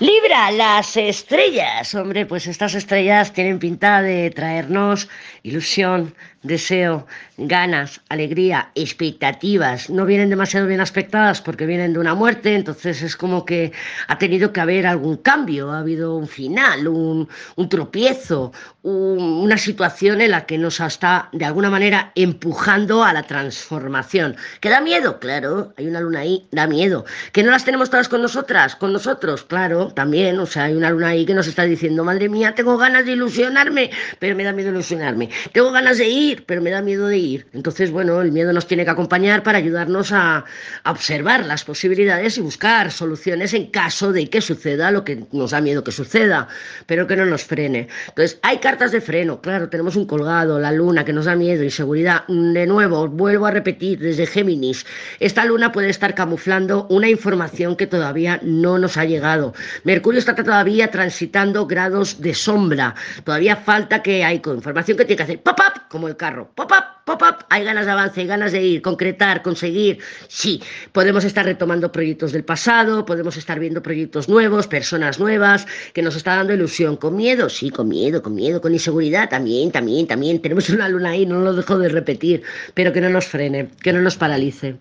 Libra, 0.00 0.52
las 0.52 0.96
estrellas. 0.96 1.92
Hombre, 1.96 2.24
pues 2.24 2.46
estas 2.46 2.74
estrellas 2.74 3.32
tienen 3.32 3.58
pinta 3.58 4.00
de 4.00 4.30
traernos 4.30 5.08
ilusión, 5.42 6.14
deseo, 6.48 7.06
ganas, 7.36 8.00
alegría, 8.08 8.70
expectativas. 8.74 9.88
No 9.88 10.04
vienen 10.04 10.30
demasiado 10.30 10.66
bien 10.66 10.80
aspectadas 10.80 11.40
porque 11.40 11.66
vienen 11.66 11.92
de 11.92 12.00
una 12.00 12.16
muerte, 12.16 12.56
entonces 12.56 13.02
es 13.02 13.16
como 13.16 13.44
que 13.44 13.72
ha 14.08 14.18
tenido 14.18 14.52
que 14.52 14.60
haber 14.60 14.86
algún 14.86 15.18
cambio, 15.18 15.70
ha 15.70 15.78
habido 15.78 16.16
un 16.16 16.26
final, 16.26 16.88
un, 16.88 17.28
tropiezo, 17.68 18.52
un, 18.82 19.20
una 19.20 19.56
situación 19.56 20.20
en 20.20 20.32
la 20.32 20.46
que 20.46 20.58
nos 20.58 20.80
está 20.80 21.28
de 21.32 21.44
alguna 21.44 21.70
manera 21.70 22.10
empujando 22.16 23.04
a 23.04 23.12
la 23.12 23.22
transformación. 23.22 24.36
¿Que 24.60 24.70
da 24.70 24.80
miedo? 24.80 25.20
Claro, 25.20 25.72
hay 25.76 25.86
una 25.86 26.00
luna 26.00 26.20
ahí, 26.20 26.48
da 26.50 26.66
miedo. 26.66 27.04
¿Que 27.30 27.44
no 27.44 27.52
las 27.52 27.64
tenemos 27.64 27.90
todas 27.90 28.08
con 28.08 28.22
nosotras? 28.22 28.74
Con 28.74 28.92
nosotros, 28.92 29.44
claro 29.44 29.68
también, 29.94 30.38
o 30.38 30.46
sea, 30.46 30.64
hay 30.64 30.74
una 30.74 30.90
luna 30.90 31.08
ahí 31.08 31.26
que 31.26 31.34
nos 31.34 31.46
está 31.46 31.64
diciendo, 31.64 32.04
madre 32.04 32.28
mía, 32.28 32.54
tengo 32.54 32.76
ganas 32.78 33.04
de 33.04 33.12
ilusionarme, 33.12 33.90
pero 34.18 34.34
me 34.34 34.44
da 34.44 34.52
miedo 34.52 34.70
ilusionarme. 34.70 35.28
Tengo 35.52 35.70
ganas 35.70 35.98
de 35.98 36.08
ir, 36.08 36.37
pero 36.46 36.62
me 36.62 36.70
da 36.70 36.82
miedo 36.82 37.06
de 37.06 37.18
ir. 37.18 37.46
Entonces, 37.52 37.90
bueno, 37.90 38.20
el 38.20 38.32
miedo 38.32 38.52
nos 38.52 38.66
tiene 38.66 38.84
que 38.84 38.90
acompañar 38.90 39.42
para 39.42 39.58
ayudarnos 39.58 40.12
a, 40.12 40.44
observar 40.84 41.44
las 41.44 41.64
posibilidades 41.64 42.38
y 42.38 42.40
buscar 42.40 42.90
soluciones 42.90 43.54
en 43.54 43.66
caso 43.66 44.12
de 44.12 44.28
que 44.28 44.40
suceda 44.40 44.90
lo 44.90 45.04
que 45.04 45.24
nos 45.32 45.50
da 45.50 45.60
miedo 45.60 45.84
que 45.84 45.92
suceda, 45.92 46.48
pero 46.86 47.06
que 47.06 47.16
no 47.16 47.26
nos 47.26 47.44
frene. 47.44 47.88
Entonces, 48.08 48.38
hay 48.42 48.58
cartas 48.58 48.92
de 48.92 49.00
freno, 49.00 49.40
claro, 49.40 49.68
tenemos 49.68 49.96
un 49.96 50.06
colgado, 50.06 50.58
la 50.58 50.72
luna 50.72 51.04
que 51.04 51.12
nos 51.12 51.26
da 51.26 51.36
miedo, 51.36 51.62
inseguridad. 51.62 52.26
De 52.26 52.66
nuevo, 52.66 53.08
vuelvo 53.08 53.46
a 53.46 53.50
repetir, 53.50 53.98
desde 53.98 54.26
Géminis, 54.26 54.86
esta 55.20 55.44
luna 55.44 55.72
puede 55.72 55.90
estar 55.90 56.14
camuflando 56.14 56.86
una 56.90 57.08
información 57.08 57.76
que 57.76 57.86
todavía 57.86 58.40
no 58.42 58.78
nos 58.78 58.96
ha 58.96 59.04
llegado. 59.04 59.54
Mercurio 59.84 60.18
está 60.18 60.34
todavía 60.34 60.90
transitando 60.90 61.66
grados 61.66 62.20
de 62.20 62.34
sombra. 62.34 62.94
Todavía 63.24 63.56
falta 63.56 64.02
que 64.02 64.24
hay 64.24 64.40
información 64.44 64.96
que 64.96 65.04
tiene 65.04 65.16
que 65.16 65.22
hacer 65.22 65.42
como 65.88 66.08
el 66.08 66.16
carro. 66.16 66.50
Pop-up, 66.54 67.04
pop-up. 67.04 67.44
Hay 67.48 67.64
ganas 67.64 67.86
de 67.86 67.92
avance, 67.92 68.20
hay 68.20 68.26
ganas 68.26 68.52
de 68.52 68.62
ir, 68.62 68.82
concretar, 68.82 69.42
conseguir. 69.42 69.98
Sí, 70.28 70.62
podemos 70.92 71.24
estar 71.24 71.44
retomando 71.44 71.90
proyectos 71.90 72.32
del 72.32 72.44
pasado, 72.44 73.04
podemos 73.04 73.36
estar 73.36 73.58
viendo 73.58 73.82
proyectos 73.82 74.28
nuevos, 74.28 74.66
personas 74.66 75.18
nuevas, 75.18 75.66
que 75.92 76.02
nos 76.02 76.16
está 76.16 76.36
dando 76.36 76.54
ilusión. 76.54 76.96
¿Con 76.96 77.16
miedo? 77.16 77.48
Sí, 77.48 77.70
con 77.70 77.88
miedo, 77.88 78.22
con 78.22 78.34
miedo, 78.34 78.60
con 78.60 78.72
inseguridad 78.72 79.28
también, 79.28 79.70
también, 79.70 80.06
también. 80.06 80.40
Tenemos 80.40 80.68
una 80.70 80.88
luna 80.88 81.10
ahí, 81.10 81.26
no 81.26 81.40
lo 81.40 81.54
dejo 81.54 81.78
de 81.78 81.88
repetir, 81.88 82.42
pero 82.74 82.92
que 82.92 83.00
no 83.00 83.08
nos 83.08 83.26
frene, 83.26 83.68
que 83.82 83.92
no 83.92 84.00
nos 84.00 84.16
paralice. 84.16 84.76